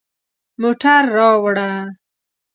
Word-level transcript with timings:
موټر 0.61 1.01
راوړه 1.17 1.69